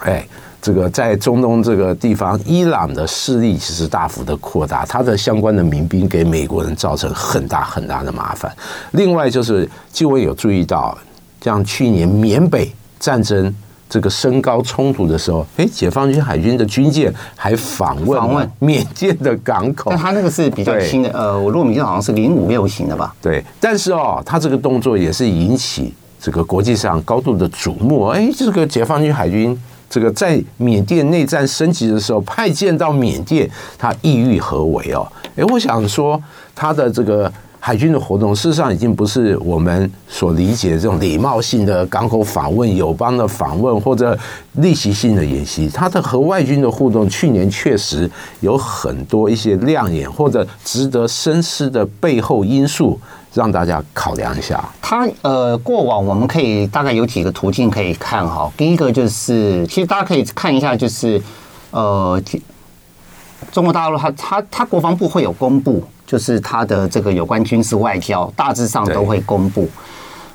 [0.00, 0.26] 哎，
[0.60, 8.54] 这个在中东这个地方，伊朗的势力其实大幅的扩大，它的相关的民兵给美国人造成很大很大的麻烦。
[8.90, 10.96] 另外就是，就我有注意到，
[11.40, 13.54] 像去年缅北战争
[13.88, 23.14] 这个升高冲突的时候，哎，解放军海军的军舰还访问访问缅甸的港口，但它那个是比较新的，呃，我如果没记错好像是零五六型的吧？
[23.22, 28.06] 对，但是哦，他这个动作也是引起这个国际上高度的瞩目。
[28.06, 29.58] 哎，这个解放军海军。
[29.90, 35.06] 这个在缅甸内战升级的时候，派舰到缅甸，他意欲何为哦？
[35.36, 36.20] 诶，我想说，
[36.52, 37.32] 他的这个
[37.66, 44.14] 海军的活动，事实上已经不是我们所理解的这种礼貌性的港口访问、友邦的访问或者
[44.56, 45.66] 例行性的演习。
[45.70, 53.00] 他的和外军的互动，去年确实有很多一些亮眼或者值得深思的背后因素。
[53.32, 58.48] 让大家考量一下，它呃，过往我们可以大概有几个途径可以看哈。
[58.56, 61.20] 第一个就是，其实大家可以看一下，就是
[61.72, 62.22] 呃，
[63.50, 69.68] 中国大陆它它它国防部会有公布，就是他的这个有关军事外交，大致上都会公布。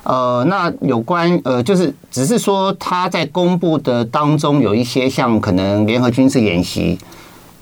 [0.02, 6.98] 呃，那有关呃，就是只是说他在公布的当中有一些像可能联合军事演习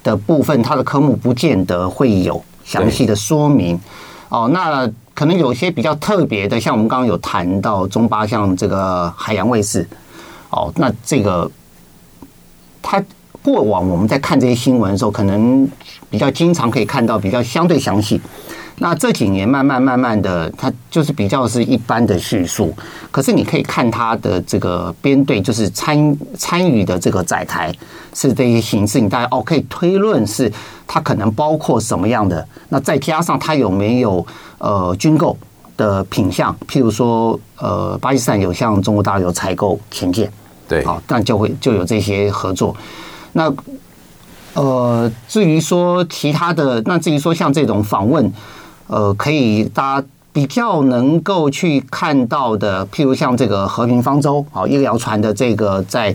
[0.02, 3.80] 的部分，它的科目不见得会有详细的说明。
[4.28, 4.90] 哦，那。
[5.18, 9.84] 可能有些比较特别的，像我们刚刚有谈到中巴，像这个海洋卫士，
[10.50, 11.50] 哦，那这个
[12.80, 13.02] 他
[13.42, 15.68] 过往我们在看这些新闻的时候，可能
[16.10, 18.20] 比较经常可以看到比较相对详细。
[18.80, 22.72] 那这几年慢慢慢慢的，它就是比较是一般的叙述。
[23.10, 27.74] 可是你可以看它的这个编队，就是参参与的这个载台
[28.14, 30.52] 是这些形式，你大概哦可以推论是
[30.86, 32.46] 它可能包括什么样的。
[32.68, 34.24] 那再加上它有没有
[34.58, 35.36] 呃军购
[35.76, 40.30] 的品项，譬如说呃巴基斯坦有向中国大陆有采购潜舰，
[40.68, 42.76] 对，好，那就会就有这些合作。
[43.32, 43.52] 那
[44.54, 48.32] 呃至于说其他的，那至于说像这种访问。
[48.90, 56.14] 呃，可以大家比较能够去看到的，譬如像这个和平方舟啊，医疗船的这个在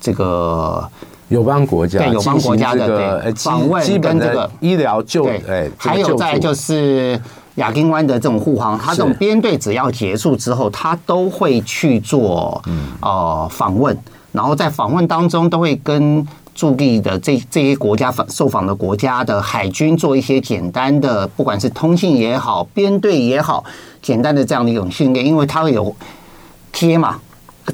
[0.00, 0.88] 这个
[1.30, 2.86] 友邦国家，对友邦国家的
[3.22, 7.20] 对访问跟这个医疗救，对，还有在就是
[7.56, 12.62] 亚丁湾的这种护航，它这种编队只要结束之后，它都会去做
[13.00, 13.98] 呃访问，
[14.36, 16.24] 然后在访问当中都会跟。
[16.56, 23.62] 驻地的这这些国家访受访的国家的海军做一些简单的，不管是通信也好，编队也好，
[24.00, 25.94] 简单的这样的一种训练，因为它会有
[26.72, 27.20] 贴嘛，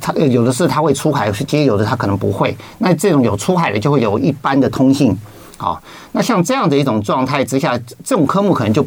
[0.00, 2.56] 它有的是它会出海去接，有的它可能不会。
[2.78, 5.16] 那这种有出海的就会有一般的通信，
[5.56, 8.84] 好，那像这样的一种状态之下，这种科目可能就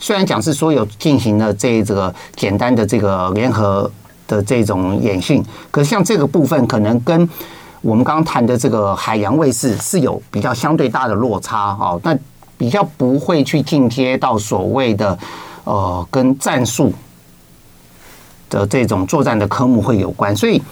[0.00, 3.90] 虽然讲是说有进行了这这个简单的这个联合
[4.26, 7.28] 的这种演训，可是像这个部分可能跟
[7.82, 12.16] 我们刚刚谈的这个海洋卫士是有比较相对大的落差哦，那
[12.56, 15.18] 比较不会去进阶到所谓的
[15.64, 16.90] 呃跟战术
[18.48, 20.62] 的这种作战的科目会有关，所以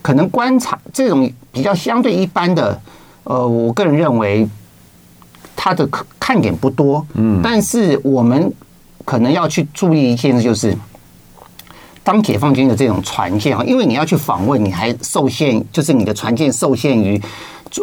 [0.00, 2.80] 可能观察这种比较相对一般的，
[3.24, 4.48] 呃，我个人认为
[5.54, 5.86] 它的
[6.18, 8.50] 看点不多，嗯，但是我们
[9.04, 10.74] 可能要去注意一件事就是。
[12.04, 17.20] 当解放军的这种船舰啊，因为你要去访问，你还受限，就是你的船舰受限于，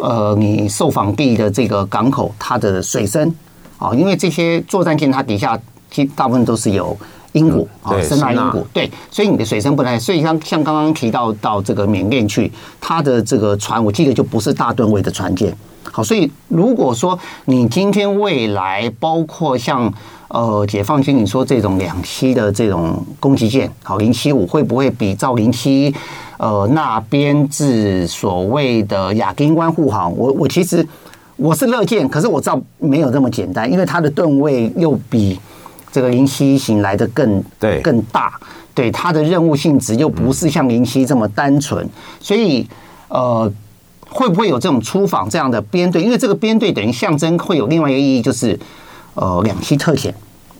[0.00, 3.34] 呃，你受访地的这个港口它的水深
[3.78, 5.58] 啊，因为这些作战舰它底下
[5.90, 6.96] 其实大部分都是有
[7.32, 15.52] 英骨啊，声纳鹰骨，对，所以你的水深不太，所以像像刚刚提到到这个缅甸去，它的这个船，我记得就不是大吨位的船舰。
[15.90, 19.92] 好，所以如果说你今天未来包括像。
[20.32, 25.94] 呃，解放军，你说这种两栖的这种攻击舰，好，零七五会不会比造零七
[26.38, 30.10] 呃那编制所谓的亚丁湾护航？
[30.16, 30.86] 我我其实
[31.36, 35.38] 我是乐见，可是我知道没有这么简单，因为它的吨位又比
[35.92, 38.32] 这个零七型来的更对更大，
[38.74, 41.86] 对它的任务性质又不是像零七这么单纯，
[42.18, 42.66] 所以
[43.08, 43.52] 呃，
[44.08, 46.02] 会不会有这种出访这样的编队？
[46.02, 48.58] 因为这个编队等于象征会有另外一个意义，就是。
[49.14, 50.12] 呃，两栖特遣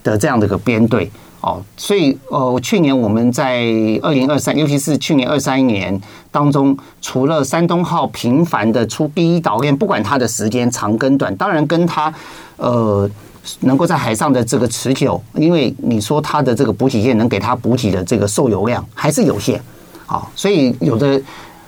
[0.02, 1.10] 的这样的一个编队
[1.40, 3.62] 哦，所以呃，去年我们在
[4.02, 12.12] 二零二三，尤其是去年二三年当中，除了山东号频繁的出第一岛链，不管它的时间长跟短，当然跟它
[12.58, 13.08] 呃
[13.60, 19.60] 能够在海上的这个持久，因为你说它的这个补给舰能给它补给的这个受油量还是有限，
[20.06, 21.20] 好，所以有的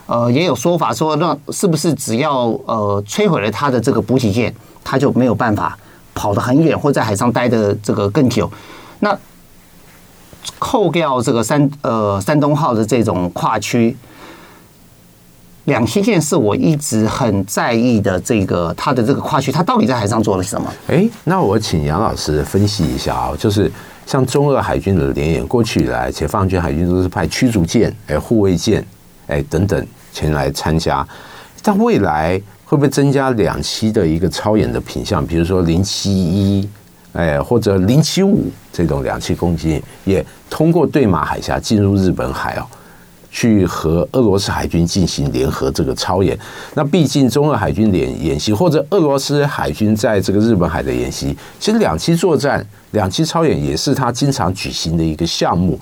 [0.06, 4.54] 呃也有说法说，那是不是只要呃摧毁了它的这个补给舰，
[4.84, 5.76] 它就没有办法？
[6.14, 8.50] 跑得很远，或在海上待的这个更久，
[9.00, 9.18] 那
[10.58, 13.96] 扣掉这个山呃山东号的这种跨区，
[15.64, 20.72] 两栖舰是我一直很在意的这个它的这个跨区，它到底在海上做了什么？
[20.88, 23.70] 哎，那我请杨老师分析一下啊，就是
[24.06, 28.84] 像中俄海军的联演，过去以来解放军海军都是派驱逐舰、哎护卫舰、
[29.26, 31.06] 哎等等前来参加，
[31.62, 32.40] 但未来
[32.74, 35.24] 会不会增加两栖的一个操演的品相？
[35.24, 36.68] 比如说零七一，
[37.12, 42.66] 哎或者零七五这种两栖攻击也通过对马海峡进入日本海哦。
[43.30, 46.36] 去和俄罗斯海军进行联合这个操演，
[46.74, 55.78] 那毕竟中俄海军联演习或者俄罗斯海军在这个日本海的演习，其实两栖作战、两栖操演也是他经常举行的一个项目。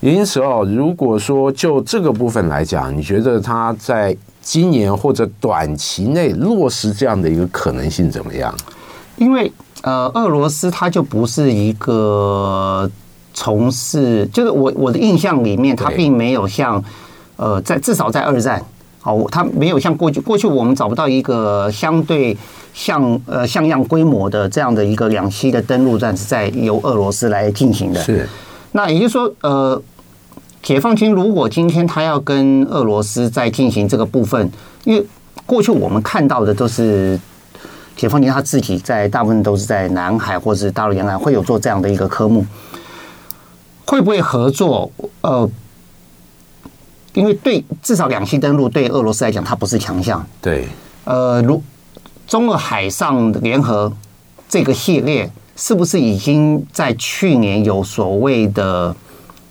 [0.00, 4.16] 因此哦，如果说就这个部分来讲，你觉得他在
[4.50, 8.54] 今年或者短期内落实这样的一个可能性怎么样？
[9.16, 12.90] 因为呃，俄罗斯它就不是一个。
[13.34, 16.82] 从事就是我我的印象里面，它并没有像
[17.36, 18.60] 呃，在至少在二战，
[19.04, 22.36] 哦，它没有像过去过去我们找不到一个相对
[22.74, 28.02] 像呃像样规模的这样的一个两栖的登陆战是在由俄罗斯来进行的。
[28.02, 28.28] 是，
[28.72, 29.80] 那也就是说，呃，
[30.68, 34.52] 解放军如果今天他要跟俄罗斯在进行这个部分，
[34.84, 35.02] 因为
[35.46, 37.18] 过去我们看到的都是
[37.96, 42.44] 解放军他自己在大部分都是在南海或者是大陆沿岸会有做这样的一个科目。
[43.86, 44.92] 会不会合作？
[45.22, 45.50] 呃，
[47.14, 50.22] 因为对至少两栖登陆对俄罗斯来讲，它不是强项。
[50.42, 50.68] 对，
[51.04, 51.62] 呃，如
[52.26, 53.90] 中俄海上联合
[54.46, 58.94] 这个系列，是不是已经在去年有所谓的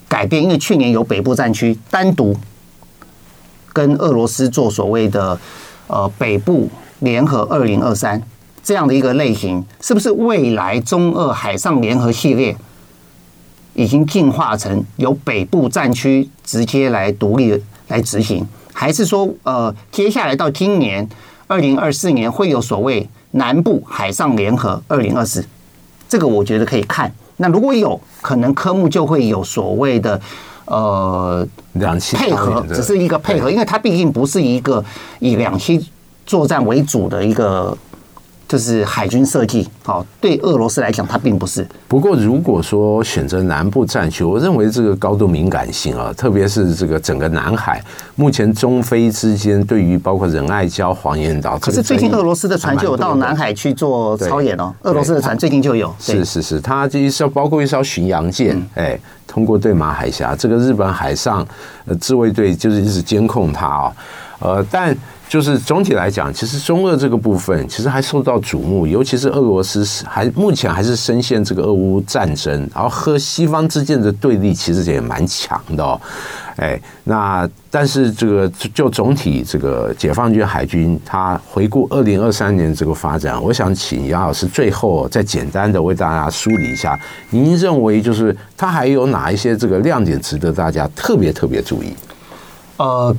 [0.08, 0.42] 改变？
[0.42, 2.36] 因为去年有北部战区单独
[3.74, 5.40] 跟俄罗斯做所谓的
[5.88, 8.22] 呃北部联合二零二三
[8.64, 12.56] 这样的一个类型，是不是未来中俄海上联合系列？
[13.74, 18.44] 已经进化成由北部战区直接来独立来执行，
[18.74, 21.08] 还是说，呃，接下来到今年
[21.46, 25.46] 二零二四年会有所谓南部海上联合二零二四？
[26.10, 27.14] 这个我觉得可以看。
[27.38, 30.20] 那如果有可能，科目就会有所谓的
[30.66, 34.84] 呃两栖配合，只是一个配合，因为它毕竟不是一个
[35.20, 35.84] 以两栖
[36.26, 37.78] 作战为主的一个。
[38.50, 41.66] 就是海军设计，好，对俄罗斯来讲，它并不是。
[41.88, 47.82] 不过，如果说选择南部战区，我认为这个高度敏感性啊，特别是这个整个南海，
[48.18, 54.74] 目前中非之间对于包括仁爱礁、黄岩岛，可是最近俄罗斯的船就有到南海去做操演哦。
[54.82, 61.48] 俄罗斯的船最近就有，是是是，它这一艘包括一艘巡洋舰，哎，通过对马海峡，这个日本海上
[61.86, 63.94] 呃自卫队就是一直监控它啊，
[64.40, 64.94] 呃，但。
[65.30, 76.00] 就是总体来讲，其实中俄这个部分其实还受到瞩目，尤其是俄罗斯还目前还是深陷这个俄乌战争，然后和西方之间的对立其实也蛮强的哦。
[76.56, 86.98] 哎，那但是这个就总体这个解放军海军，他回顾二零二三年这个发展，我想请杨老师最后再简单的为大家梳理一下，
[87.32, 91.94] 您认为就是他还有哪一些这个亮点值得大家特别特别注意？
[92.78, 93.14] 呃。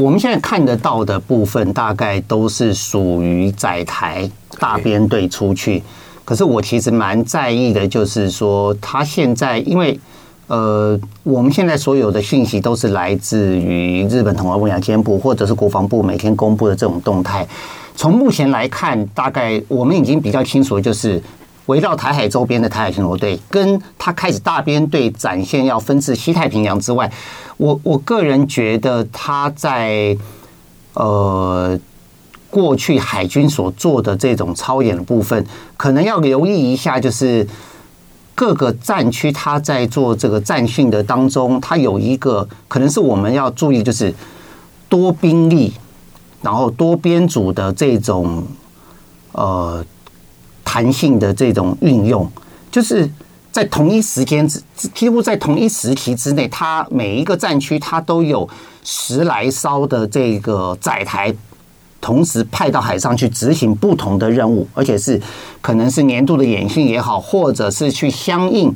[0.00, 4.28] 我们现在看得到的部分，大概都是属于载台
[4.58, 5.82] 大编队出去。
[6.24, 10.00] 可是我其实蛮在意的，就是说，他现在因为
[10.46, 17.46] 呃，我们现在所有的讯息都是来自于日本统合部两千部或者是国防部每天公布的这种动态。
[17.94, 21.22] 从目前来看，大概我们已经比较清楚，就是。
[21.70, 27.08] 围绕台海周边的台海巡逻队，跟他开始大编队展现要分至西太平洋之外，
[27.58, 30.16] 我我个人觉得他在
[30.94, 31.78] 呃
[32.50, 35.46] 过去海军所做的这种操演的部分，
[35.76, 37.46] 可能要留意一下，就是
[38.34, 44.12] 各个战区他在做这个战训的当中，他有一个可能是我们要注意，就是
[44.88, 45.72] 多兵力，
[46.42, 48.44] 然后多编组的这种
[49.30, 49.84] 呃。
[50.70, 52.30] 弹性的这种运用，
[52.70, 53.10] 就是
[53.50, 54.62] 在同一时间之
[54.94, 58.48] 几乎在同一时期之内，它每一个战区它都有
[58.84, 61.34] 十来艘的这个载台，
[62.00, 65.20] 同时派到海上去执行不同的任务，而且是
[65.60, 68.72] 可能是年度的演训也好，或者是去相应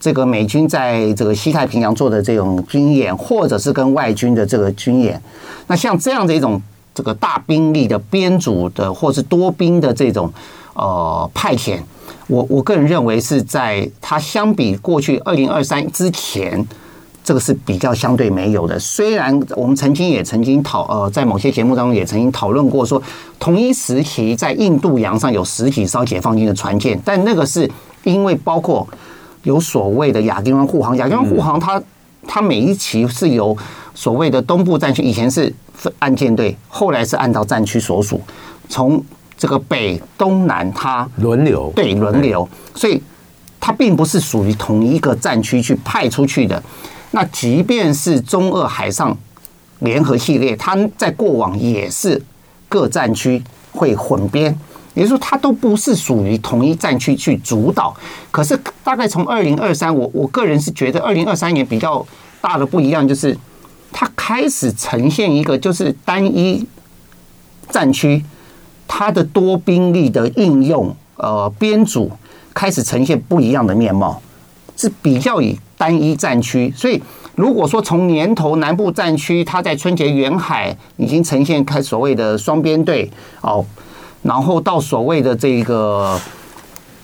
[0.00, 5.22] 这个美军在这个西太平洋做的这种军演，或者是跟外军的这个军演。
[5.68, 6.60] 那像这样的一种
[6.92, 10.32] 这个大兵力的编组的，或是多兵的这种。
[10.78, 11.80] 呃，派遣，
[12.28, 16.64] 我我个人认为是在它相比过去二零二三之前，
[17.24, 18.78] 这个是比较相对没有的。
[18.78, 23.02] 虽然我们曾经也曾经讨呃，在某些节目当中也曾经讨论过，说
[23.40, 27.68] 同一时期在印度洋上有十几艘解放军的船舰，但那个是
[28.04, 28.86] 因为包括
[29.42, 31.82] 有所谓的亚丁湾护航，亚丁湾护航它
[32.26, 33.56] 它每一期是由
[33.94, 35.52] 所谓的东部战区以前是
[35.98, 38.20] 岸舰队，后来是按照战区所属，
[38.68, 39.02] 从
[39.38, 43.00] 这个北、东南它轮流，对，轮流，所以
[43.58, 46.62] 它并不是属于同一个战区去派出去的。
[47.12, 49.16] 那即便是中俄海上
[49.78, 52.20] 联合系列，它在过往也是
[52.68, 54.58] 各战区会混编。
[54.94, 57.94] 也就是说，它都不是属于同一战区去主导。
[58.32, 62.04] 可是，大概从二零二三，我我个人是觉得，二零二三年比较
[62.40, 63.38] 大的不一样，就是
[63.92, 66.66] 它开始呈现一个就是单一
[67.70, 68.24] 战区，
[68.88, 72.10] 它的多兵力的应用，呃，编组
[72.52, 74.20] 开始呈现不一样的面貌，
[74.76, 76.72] 是比较以单一战区。
[76.76, 77.00] 所以，
[77.36, 83.08] 如果说从年头南部战区，它在春节远海已经呈现开所谓的双编队
[83.42, 83.64] 哦。
[84.22, 86.20] 然后到所谓的这个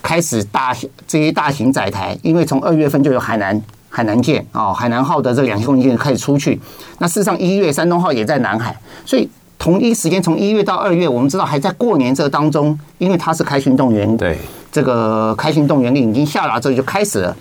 [0.02, 0.74] 开始大
[1.06, 6.60] 这些大型载台，因为从二月份就有海南海南舰哦，海南号的这两艘舰开始出去。
[6.98, 8.76] 那事实上一月山东号也在南海，
[9.06, 9.28] 所以
[9.64, 14.36] 同一时间从一月到二月，我们知道还在过年这当中，因为它是开训动员，对
[14.70, 17.34] 这个开训动员令已经下达之后就开始了。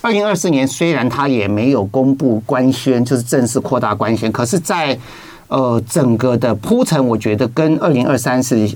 [0.00, 4.96] 二零二四年虽然它也没有公布官宣，就是正式扩大官宣，可是在
[5.48, 8.70] 呃整个的铺陈，我觉得跟二零二三是。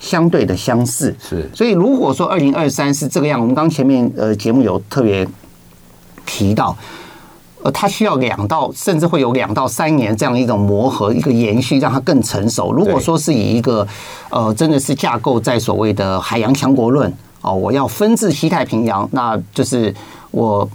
[0.00, 5.24] 相对的相似是，所以如果说二零二三是这个样，我们刚前面呃节目有特别
[6.26, 6.76] 提到，
[7.62, 12.72] 呃，它需要两到甚至会有两到三年这样一种磨合，一个延续，让它更成熟。
[12.72, 13.86] 如果说是以一个
[14.30, 19.94] 呃真的是架构在所谓的海洋强国论哦，我要分治西太平洋，那就是
[20.30, 20.68] 我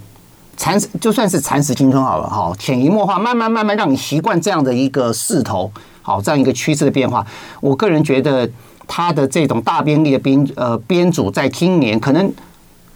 [0.56, 5.70] 蚕就算是蚕食青春好了哈，潜移默化，慢慢慢慢让你习惯这样的一个势头，
[6.02, 7.24] 好，这样一个趋势的变化。
[7.60, 8.48] 我个人觉得。
[8.90, 12.32] 它的这种大编力的编呃编组，在今年可能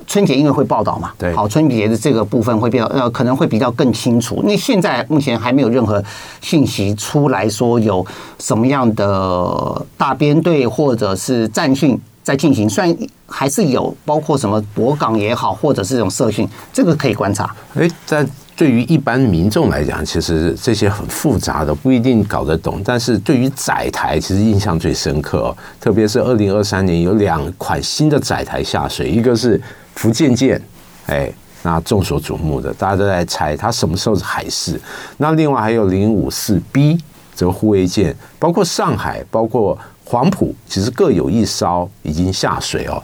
[0.07, 4.43] 春节因为会报道嘛，对，好，春节的这个部分会比较呃可能会比较更清楚。
[4.45, 6.03] 那现在目前还没有任何
[6.41, 8.05] 信息出来说有
[8.39, 12.97] 什么样的大编队或者是战训在进行，虽然
[13.27, 17.55] 还是有包括什么博港也好，或者是这种社训，这个可以观察。
[17.75, 18.27] 哎，在。
[18.55, 22.83] 对于一般民众来讲，其实这些很复杂的不一定搞得懂。
[22.85, 25.57] 但是对于载台，其实印象最深刻哦。
[25.81, 29.61] 特别是二零二三年有两款新的载台下水，一个是
[29.95, 30.61] 福建舰，
[31.07, 31.33] 哎，
[31.63, 34.81] 那众所瞩目的，大家都在猜它什么时候是海试。
[35.19, 36.99] 那另外还有零五四 B
[37.35, 43.03] 这个护卫舰，包括上海，包括黄埔，其实各有一艘已经下水哦。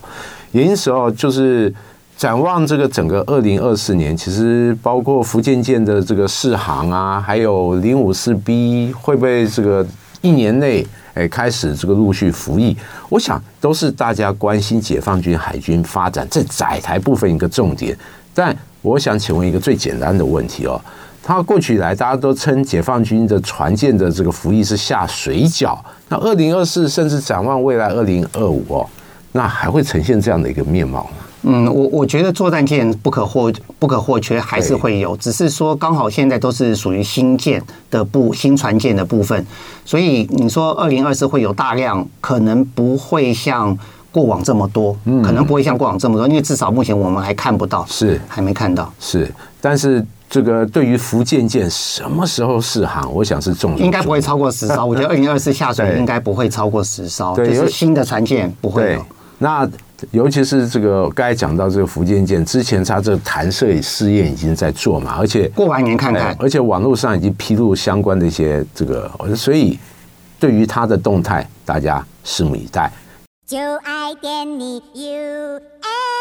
[0.52, 1.74] 也因此哦，就是。
[2.18, 9.86] 展望这个整个二零二四年，其实包括福建舰的这个试航啊，还有零五四 B 会不会这个
[10.20, 12.76] 一年内诶开始这个陆续服役，
[13.08, 17.96] 我想都是大家关心解放军海军发展在载台部分一个重点。
[18.34, 20.80] 但我想请问一个最简单的问题哦，
[21.22, 28.88] 他过去以来大家都称解放军的船舰的这个服役是下水饺，那二零二四甚至展望未来二零二五哦，
[29.32, 31.10] 那还会呈现这样的一个面貌吗？
[31.42, 39.46] 嗯，我我觉得作战舰不可或不可或缺，还是会有，只是说刚好现在都是属于新舰的部新船舰的部分，
[39.84, 43.76] 所以你说二零二四会有大量，可能不会像
[44.10, 59.06] 过往这么多，可能不会像过往这么多，因为至少目前我们还看不到，是还没看到，是，但是这个对于福建舰什么时候试航，我想是重要，应该不会超过十艘，我觉得二零二四下水 应该不会超过十艘，就是新的船舰不会有，
[59.38, 59.70] 那。
[60.12, 69.78] 尤其是这个刚才讲到这个福建舰，之前它这个弹射试验已经在做嘛，而且过完年看看，而且网络上已经披露相关的一些这个，所以
[70.38, 72.92] 对于它的动态，大家拭目以待。
[73.46, 76.17] 就爱点你 UFO